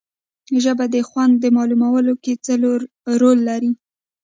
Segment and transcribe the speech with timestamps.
[0.63, 2.53] ژبه د خوند په معلومولو کې څه
[3.21, 3.71] رول لري